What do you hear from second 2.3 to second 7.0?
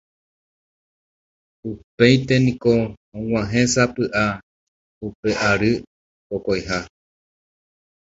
niko oguahẽsapy'a upe ary pokõiha